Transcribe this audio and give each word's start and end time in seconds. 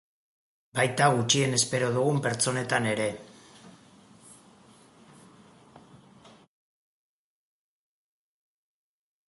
Baita 0.77 1.09
gutxien 1.15 1.51
espero 1.57 1.89
dugun 1.97 2.21
pertsonetan 2.23 2.87
ere. 2.93 3.07